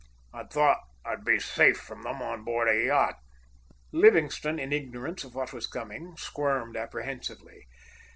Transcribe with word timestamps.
I 0.33 0.45
thought 0.45 0.79
I'd 1.05 1.23
be 1.23 1.39
safe 1.39 1.77
from 1.77 2.01
them 2.01 2.23
on 2.23 2.43
board 2.43 2.67
a 2.67 2.85
yacht." 2.87 3.17
Livingstone, 3.91 4.57
in 4.57 4.73
ignorance 4.73 5.23
of 5.23 5.35
what 5.35 5.53
was 5.53 5.67
coming, 5.67 6.17
squirmed 6.17 6.75
apprehensively. 6.75 7.67